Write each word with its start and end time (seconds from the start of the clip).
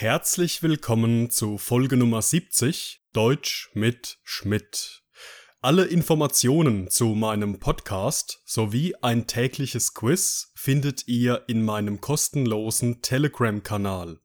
Herzlich 0.00 0.62
willkommen 0.62 1.28
zu 1.28 1.58
Folge 1.58 1.98
Nummer 1.98 2.22
70 2.22 3.04
Deutsch 3.12 3.70
mit 3.74 4.18
Schmidt. 4.22 5.02
Alle 5.60 5.84
Informationen 5.84 6.88
zu 6.88 7.08
meinem 7.08 7.58
Podcast 7.58 8.40
sowie 8.46 8.94
ein 9.02 9.26
tägliches 9.26 9.92
Quiz 9.92 10.52
findet 10.54 11.06
ihr 11.06 11.44
in 11.48 11.62
meinem 11.62 12.00
kostenlosen 12.00 13.02
Telegram-Kanal. 13.02 14.20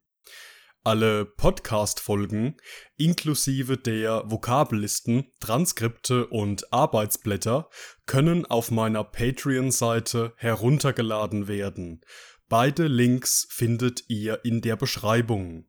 Alle 0.85 1.25
Podcast-Folgen 1.25 2.55
inklusive 2.95 3.77
der 3.77 4.23
Vokabellisten, 4.27 5.33
Transkripte 5.41 6.27
und 6.27 6.71
Arbeitsblätter 6.71 7.69
können 8.05 8.45
auf 8.45 8.71
meiner 8.71 9.03
Patreon-Seite 9.03 10.31
heruntergeladen 10.37 11.49
werden. 11.49 11.99
Beide 12.47 12.87
Links 12.87 13.47
findet 13.49 14.07
ihr 14.07 14.45
in 14.45 14.61
der 14.61 14.75
Beschreibung. 14.75 15.67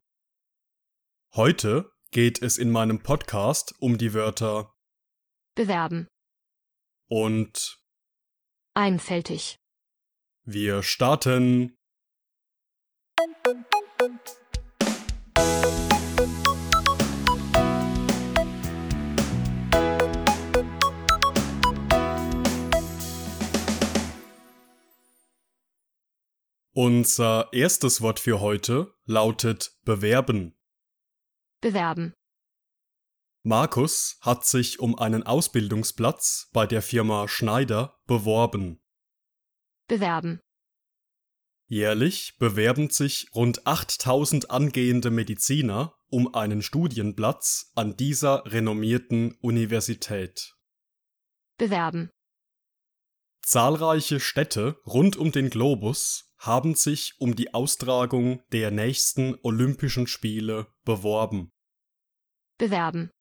Heute 1.35 1.91
geht 2.11 2.43
es 2.43 2.59
in 2.59 2.71
meinem 2.71 3.03
Podcast 3.03 3.75
um 3.81 3.97
die 3.97 4.13
Wörter 4.13 4.75
bewerben, 5.55 6.07
und 7.09 7.81
einfältig, 8.75 9.59
wir 10.45 10.83
starten. 10.83 11.76
Unser 26.79 27.49
erstes 27.55 28.03
Wort 28.03 28.21
für 28.21 28.41
heute 28.41 28.93
lautet 29.07 29.79
bewerben. 29.87 30.55
bewerben, 31.63 32.13
Markus 33.43 34.19
hat 34.21 34.45
sich 34.45 34.79
um 34.79 34.99
einen 34.99 35.23
Ausbildungsplatz 35.23 36.51
bei 36.53 36.67
der 36.67 36.83
Firma 36.83 37.29
Schneider 37.29 37.99
beworben. 38.07 38.79
bewerben, 39.89 40.41
Jährlich 41.67 42.37
bewerben 42.37 42.91
sich 42.91 43.31
rund 43.35 43.67
8000 43.67 44.51
angehende 44.51 45.11
Mediziner 45.11 45.97
um 46.11 46.35
einen 46.35 46.61
Studienplatz 46.61 47.73
an 47.75 47.97
dieser 47.97 48.45
renommierten 48.53 49.33
Universität. 49.41 50.55
bewerben, 51.57 52.11
Zahlreiche 53.47 54.19
Städte 54.19 54.77
rund 54.85 55.17
um 55.17 55.31
den 55.31 55.51
Globus 55.51 56.33
haben 56.39 56.75
sich 56.75 57.15
um 57.21 57.37
die 57.37 57.55
Austragung 57.55 58.43
der 58.51 58.73
nächsten 58.73 59.39
Olympischen 59.41 60.09
Spiele 60.09 60.67
beworben. 60.85 61.53
bewerben, 62.59 63.13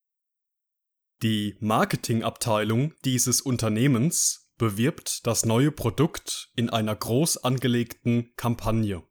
Die 1.21 1.55
Marketingabteilung 1.59 2.95
dieses 3.05 3.39
Unternehmens 3.39 4.49
bewirbt 4.57 5.27
das 5.27 5.45
neue 5.45 5.71
Produkt 5.71 6.51
in 6.55 6.71
einer 6.71 6.95
groß 6.95 7.43
angelegten 7.43 8.33
Kampagne. 8.35 9.07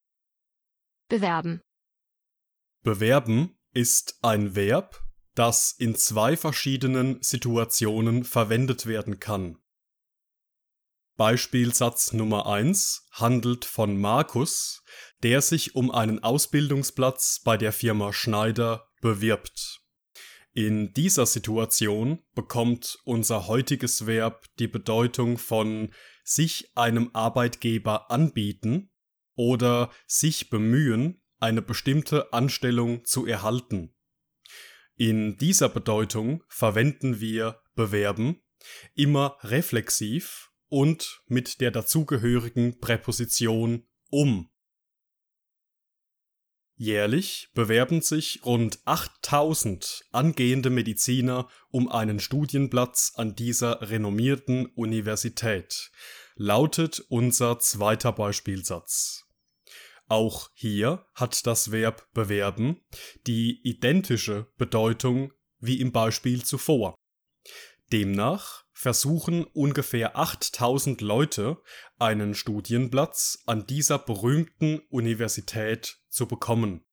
bewerben, 1.08 1.60
Bewerben 2.82 3.56
ist 3.72 4.18
ein 4.22 4.56
Verb, 4.56 5.00
das 5.36 5.76
in 5.78 5.94
zwei 5.94 6.36
verschiedenen 6.36 7.22
Situationen 7.22 8.24
verwendet 8.24 8.86
werden 8.86 9.20
kann. 9.20 9.60
Beispielsatz 11.16 12.12
Nummer 12.12 12.46
1 12.46 13.06
handelt 13.12 13.64
von 13.64 14.00
Markus, 14.00 14.82
der 15.22 15.42
sich 15.42 15.76
um 15.76 15.92
einen 15.92 16.24
Ausbildungsplatz 16.24 17.40
bei 17.44 17.56
der 17.56 17.72
Firma 17.72 18.12
Schneider 18.12 18.90
bewirbt. 19.00 19.80
In 20.54 20.92
dieser 20.92 21.26
Situation 21.26 22.18
bekommt 22.34 22.98
unser 23.04 23.46
heutiges 23.46 24.06
Verb 24.06 24.46
die 24.58 24.66
Bedeutung 24.66 25.38
von 25.38 25.92
sich 26.24 26.72
einem 26.74 27.10
Arbeitgeber 27.12 28.10
anbieten 28.10 28.90
oder 29.36 29.90
sich 30.08 30.50
bemühen, 30.50 31.22
eine 31.38 31.62
bestimmte 31.62 32.32
Anstellung 32.32 33.04
zu 33.04 33.24
erhalten. 33.24 33.94
In 34.96 35.38
dieser 35.38 35.68
Bedeutung 35.68 36.42
verwenden 36.48 37.20
wir 37.20 37.60
bewerben 37.76 38.40
immer 38.94 39.38
reflexiv 39.42 40.50
und 40.74 41.22
mit 41.28 41.60
der 41.60 41.70
dazugehörigen 41.70 42.80
Präposition 42.80 43.86
um. 44.10 44.50
Jährlich 46.74 47.50
bewerben 47.54 48.02
sich 48.02 48.44
rund 48.44 48.80
8000 48.84 50.04
angehende 50.10 50.70
Mediziner 50.70 51.48
um 51.70 51.88
einen 51.88 52.18
Studienplatz 52.18 53.12
an 53.14 53.36
dieser 53.36 53.88
renommierten 53.88 54.66
Universität, 54.66 55.92
lautet 56.34 56.98
unser 57.08 57.60
zweiter 57.60 58.10
Beispielsatz. 58.10 59.28
Auch 60.08 60.50
hier 60.54 61.06
hat 61.14 61.46
das 61.46 61.70
Verb 61.70 62.12
bewerben 62.14 62.80
die 63.28 63.60
identische 63.62 64.48
Bedeutung 64.56 65.32
wie 65.60 65.80
im 65.80 65.92
Beispiel 65.92 66.44
zuvor. 66.44 66.96
Demnach 67.92 68.64
versuchen 68.72 69.44
ungefähr 69.44 70.16
8000 70.16 71.00
Leute 71.00 71.62
einen 71.98 72.34
Studienplatz 72.34 73.42
an 73.46 73.66
dieser 73.66 73.98
berühmten 73.98 74.80
Universität 74.90 75.98
zu 76.08 76.26
bekommen. 76.26 76.84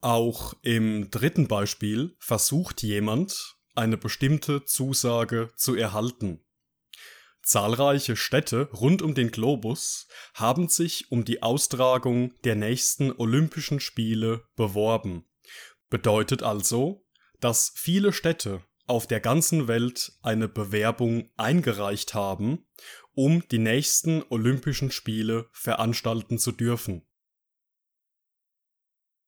Auch 0.00 0.54
im 0.62 1.10
dritten 1.10 1.46
Beispiel 1.46 2.16
versucht 2.18 2.82
jemand, 2.82 3.56
eine 3.74 3.96
bestimmte 3.96 4.64
Zusage 4.64 5.52
zu 5.56 5.76
erhalten. 5.76 6.44
Zahlreiche 7.42 8.16
Städte 8.16 8.68
rund 8.72 9.02
um 9.02 9.14
den 9.14 9.30
Globus 9.30 10.06
haben 10.34 10.68
sich 10.68 11.10
um 11.10 11.24
die 11.24 11.42
Austragung 11.42 12.34
der 12.42 12.54
nächsten 12.54 13.12
Olympischen 13.12 13.80
Spiele 13.80 14.44
beworben. 14.54 15.24
Bedeutet 15.88 16.42
also, 16.42 17.04
dass 17.42 17.72
viele 17.74 18.12
Städte 18.12 18.62
auf 18.86 19.06
der 19.06 19.20
ganzen 19.20 19.66
Welt 19.66 20.12
eine 20.22 20.48
Bewerbung 20.48 21.30
eingereicht 21.36 22.14
haben, 22.14 22.66
um 23.14 23.46
die 23.48 23.58
nächsten 23.58 24.22
Olympischen 24.30 24.92
Spiele 24.92 25.48
veranstalten 25.52 26.38
zu 26.38 26.52
dürfen. 26.52 27.04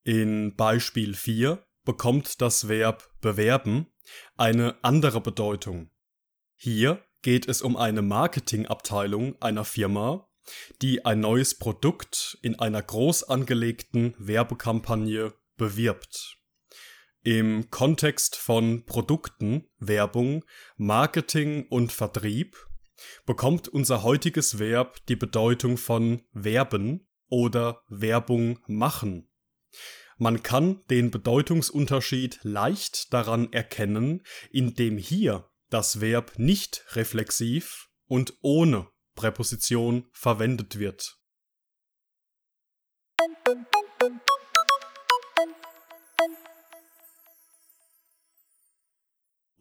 In 0.05 0.55
Beispiel 0.55 1.15
4 1.15 1.67
bekommt 1.85 2.41
das 2.41 2.69
Verb 2.69 3.11
bewerben 3.21 3.89
eine 4.37 4.77
andere 4.83 5.21
Bedeutung. 5.21 5.91
Hier 6.55 7.05
geht 7.23 7.49
es 7.49 7.63
um 7.63 7.77
eine 7.77 8.03
Marketingabteilung 8.03 9.41
einer 9.43 9.65
Firma, 9.65 10.29
die 10.83 11.05
ein 11.05 11.21
neues 11.21 11.59
Produkt 11.59 12.39
in 12.43 12.59
einer 12.59 12.83
groß 12.83 13.25
angelegten 13.25 14.15
Werbekampagne 14.19 15.35
bewirbt. 15.57 16.44
Im 17.27 17.71
Kontext 17.71 18.37
von 18.37 18.85
Produkten, 18.85 19.67
Werbung, 19.79 20.45
Marketing 20.77 21.67
und 21.69 21.91
Vertrieb 21.91 22.55
bekommt 23.25 23.67
unser 23.67 24.03
heutiges 24.03 24.59
Verb 24.59 24.99
die 25.07 25.17
Bedeutung 25.17 25.79
von 25.79 26.21
werben 26.33 27.09
oder 27.31 27.81
Werbung 27.89 28.59
machen. 28.67 29.31
Man 30.19 30.43
kann 30.43 30.85
den 30.91 31.11
Bedeutungsunterschied 31.11 32.41
leicht 32.43 33.15
daran 33.15 33.51
erkennen, 33.55 34.23
indem 34.51 34.99
hier 34.99 35.49
das 35.71 36.03
Verb 36.03 36.33
nicht 36.37 36.85
reflexiv 36.91 37.89
und 38.07 38.35
ohne 38.43 38.87
Präposition 39.15 40.11
verwendet 40.13 40.79
wird. 40.79 41.24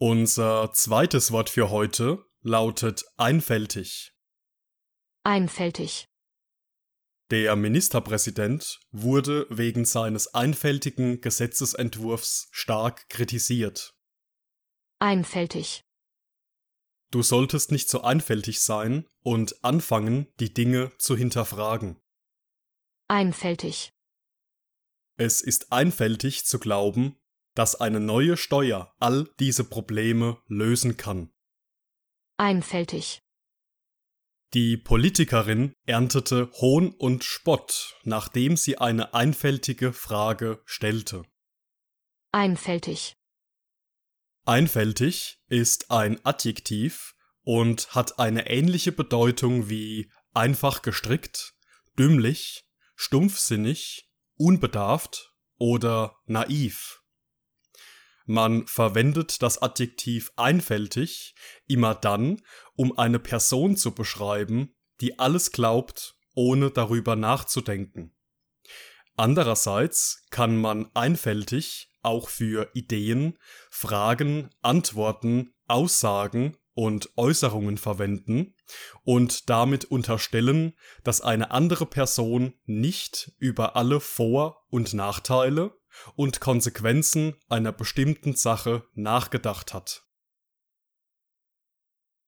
Unser 0.00 0.72
zweites 0.72 1.30
Wort 1.30 1.48
für 1.50 1.70
heute 1.70 2.24
lautet 2.42 3.04
einfältig. 3.16 4.12
einfältig, 5.24 6.06
Der 7.30 7.56
Ministerpräsident 7.56 8.80
wurde 8.90 9.46
wegen 9.50 9.84
seines 9.84 10.34
einfältigen 10.34 11.20
Gesetzesentwurfs 11.20 12.48
stark 12.50 13.08
kritisiert. 13.08 13.94
einfältig, 15.00 15.82
Du 17.10 17.22
solltest 17.22 17.70
nicht 17.70 17.88
so 17.88 18.00
einfältig 18.02 18.60
sein 18.60 19.06
und 19.22 19.62
anfangen, 19.64 20.26
die 20.40 20.52
Dinge 20.52 20.90
zu 20.98 21.16
hinterfragen. 21.16 22.02
einfältig, 23.08 23.90
Es 25.16 25.40
ist 25.40 25.70
einfältig 25.72 26.44
zu 26.44 26.58
glauben, 26.58 27.16
dass 27.54 27.80
eine 27.80 28.00
neue 28.00 28.36
Steuer 28.36 28.94
all 28.98 29.28
diese 29.38 29.64
Probleme 29.64 30.38
lösen 30.48 30.96
kann. 30.96 31.30
einfältig, 32.36 33.20
Die 34.52 34.76
Politikerin 34.76 35.72
erntete 35.84 36.50
Hohn 36.52 36.92
und 36.92 37.24
Spott, 37.24 37.96
nachdem 38.04 38.56
sie 38.56 38.78
eine 38.78 39.14
einfältige 39.14 39.92
Frage 39.92 40.62
stellte. 40.64 41.24
Einfältig. 42.32 43.14
Einfältig 44.44 45.38
ist 45.48 45.90
ein 45.90 46.24
Adjektiv 46.24 47.14
und 47.42 47.94
hat 47.94 48.18
eine 48.18 48.48
ähnliche 48.48 48.92
Bedeutung 48.92 49.68
wie 49.68 50.10
einfach 50.32 50.82
gestrickt, 50.82 51.54
dümmlich, 51.98 52.64
stumpfsinnig, 52.96 54.08
unbedarft 54.36 55.32
oder 55.58 56.16
naiv. 56.26 57.03
Man 58.24 58.66
verwendet 58.66 59.42
das 59.42 59.60
Adjektiv 59.60 60.32
einfältig 60.36 61.34
immer 61.66 61.94
dann, 61.94 62.40
um 62.74 62.96
eine 62.98 63.18
Person 63.18 63.76
zu 63.76 63.94
beschreiben, 63.94 64.74
die 65.00 65.18
alles 65.18 65.50
glaubt, 65.52 66.16
ohne 66.34 66.70
darüber 66.70 67.16
nachzudenken. 67.16 68.14
Andererseits 69.16 70.26
kann 70.30 70.56
man 70.56 70.90
einfältig 70.94 71.90
auch 72.02 72.28
für 72.28 72.70
Ideen, 72.74 73.38
Fragen, 73.70 74.50
Antworten, 74.62 75.54
Aussagen 75.66 76.56
und 76.74 77.10
Äußerungen 77.16 77.78
verwenden 77.78 78.54
und 79.04 79.48
damit 79.48 79.84
unterstellen, 79.86 80.74
dass 81.04 81.20
eine 81.20 81.50
andere 81.50 81.86
Person 81.86 82.54
nicht 82.64 83.32
über 83.38 83.76
alle 83.76 84.00
Vor- 84.00 84.64
und 84.68 84.92
Nachteile 84.92 85.78
und 86.16 86.40
Konsequenzen 86.40 87.34
einer 87.48 87.72
bestimmten 87.72 88.34
Sache 88.34 88.84
nachgedacht 88.94 89.72
hat. 89.72 90.04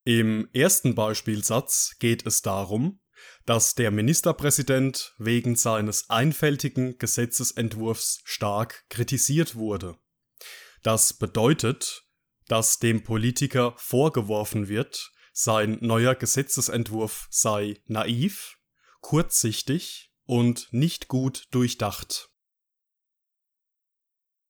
Im 0.05 0.49
ersten 0.53 0.95
Beispielsatz 0.95 1.97
geht 1.99 2.25
es 2.27 2.43
darum, 2.43 3.01
dass 3.45 3.75
der 3.75 3.91
Ministerpräsident 3.91 5.15
wegen 5.19 5.57
seines 5.57 6.11
einfältigen 6.11 6.97
Gesetzesentwurfs 6.99 8.21
stark 8.25 8.85
kritisiert 8.89 9.57
wurde. 9.57 9.97
Das 10.83 11.15
bedeutet, 11.15 12.06
dass 12.49 12.79
dem 12.79 13.03
Politiker 13.03 13.75
vorgeworfen 13.77 14.69
wird, 14.69 15.13
sein 15.33 15.79
neuer 15.81 16.15
Gesetzesentwurf 16.15 17.29
sei 17.31 17.83
naiv, 17.87 18.59
kurzsichtig 19.01 20.13
und 20.25 20.69
nicht 20.73 21.09
gut 21.09 21.47
durchdacht. 21.51 22.31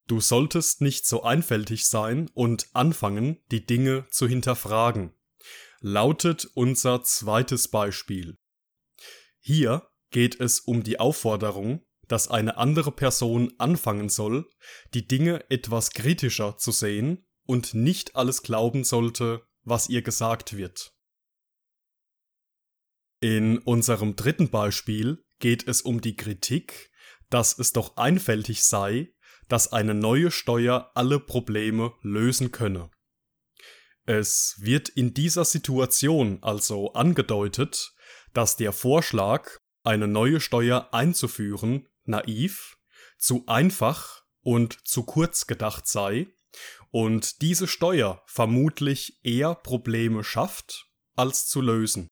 Du 0.07 0.21
solltest 0.21 0.81
nicht 0.83 1.07
so 1.07 1.25
einfältig 1.25 1.87
sein 1.87 2.31
und 2.35 2.69
anfangen, 2.73 3.43
die 3.51 3.67
Dinge 3.67 4.07
zu 4.11 4.29
hinterfragen, 4.29 5.13
lautet 5.81 6.49
unser 6.55 7.03
zweites 7.03 7.69
Beispiel. 7.69 8.39
Hier 9.41 9.91
geht 10.11 10.41
es 10.41 10.61
um 10.61 10.85
die 10.85 11.01
Aufforderung, 11.01 11.85
dass 12.07 12.29
eine 12.29 12.57
andere 12.57 12.93
Person 12.93 13.53
anfangen 13.59 14.09
soll, 14.09 14.49
die 14.95 15.09
Dinge 15.09 15.45
etwas 15.51 15.91
kritischer 15.91 16.57
zu 16.57 16.71
sehen 16.71 17.27
und 17.47 17.75
nicht 17.75 18.17
alles 18.17 18.43
glauben 18.43 18.85
sollte, 18.85 19.47
was 19.63 19.89
ihr 19.89 20.03
gesagt 20.03 20.57
wird. 20.57 20.93
In 23.21 23.59
unserem 23.59 24.15
dritten 24.15 24.51
Beispiel 24.51 25.25
geht 25.39 25.67
es 25.67 25.83
um 25.83 26.01
die 26.01 26.17
Kritik, 26.17 26.91
dass 27.31 27.59
es 27.59 27.73
doch 27.73 27.97
einfältig 27.97 28.63
sei, 28.63 29.13
dass 29.49 29.73
eine 29.73 29.95
neue 29.95 30.31
Steuer 30.31 30.91
alle 30.95 31.21
Probleme 31.21 31.95
lösen 32.03 32.53
könne. 32.53 32.91
Es 34.05 34.57
wird 34.61 34.89
in 34.89 35.15
dieser 35.15 35.45
Situation 35.45 36.39
also 36.43 36.93
angedeutet, 36.93 37.95
dass 38.33 38.57
der 38.57 38.73
Vorschlag, 38.73 39.59
eine 39.83 40.09
neue 40.09 40.41
Steuer 40.41 40.93
einzuführen, 40.93 41.89
naiv, 42.05 42.79
zu 43.19 43.45
einfach 43.47 44.25
und 44.41 44.87
zu 44.87 45.05
kurz 45.05 45.47
gedacht 45.47 45.87
sei 45.87 46.29
und 46.97 47.43
diese 47.43 47.69
Steuer 47.69 48.23
vermutlich 48.25 49.21
eher 49.23 49.55
Probleme 49.55 50.25
schafft, 50.25 50.89
als 51.15 51.47
zu 51.47 51.61
lösen. 51.61 52.09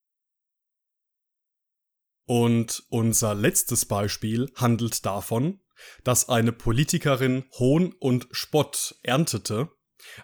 Und 2.26 2.84
unser 2.90 3.34
letztes 3.34 3.86
Beispiel 3.86 4.52
handelt 4.56 5.06
davon, 5.06 5.62
dass 6.02 6.28
eine 6.28 6.52
Politikerin 6.52 7.46
Hohn 7.58 7.94
und 7.94 8.28
Spott 8.30 8.96
erntete, 9.02 9.70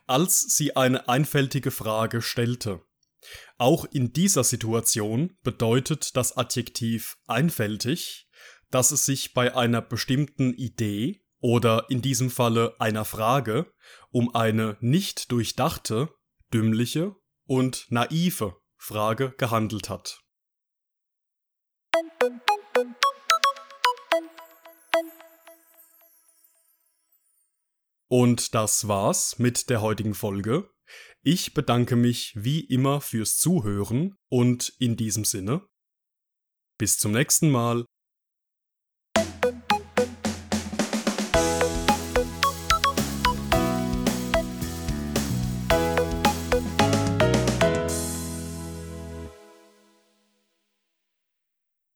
als 0.07 0.41
sie 0.41 0.77
eine 0.77 1.09
einfältige 1.09 1.71
Frage 1.71 2.21
stellte. 2.21 2.83
Auch 3.57 3.87
in 3.87 4.13
dieser 4.13 4.45
Situation 4.45 5.39
bedeutet 5.43 6.17
das 6.17 6.37
Adjektiv 6.37 7.17
einfältig, 7.27 8.29
dass 8.71 8.91
es 8.91 9.07
sich 9.07 9.33
bei 9.33 9.57
einer 9.57 9.81
bestimmten 9.81 10.53
Idee 10.53 11.23
oder 11.41 11.87
in 11.91 12.03
diesem 12.03 12.31
Falle 12.31 12.75
einer 12.79 13.05
Frage 13.05 13.73
um 14.11 14.35
eine 14.35 14.77
nicht 14.81 15.33
durchdachte, 15.33 16.09
dümmliche 16.53 17.17
und 17.47 17.87
naive 17.91 18.57
Frage 18.77 19.35
gehandelt 19.37 19.89
hat. 19.89 20.21
Und 28.09 28.55
das 28.55 28.89
war's 28.89 29.39
mit 29.39 29.71
der 29.71 29.83
heutigen 29.83 30.15
Folge. 30.15 30.69
Ich 31.23 31.55
bedanke 31.55 31.95
mich 31.95 32.33
wie 32.35 32.61
immer 32.61 33.01
fürs 33.01 33.37
Zuhören 33.37 34.17
und 34.29 34.73
in 34.79 34.97
diesem 34.97 35.25
Sinne 35.25 35.65
bis 36.81 36.99
zum 36.99 37.13
nächsten 37.13 37.51
Mal. 37.51 37.85